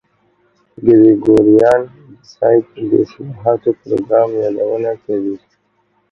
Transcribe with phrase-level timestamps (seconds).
[0.85, 1.89] ګریګوریان د
[2.33, 5.35] سید د اصلاحاتو پروګرام یادونه کوي.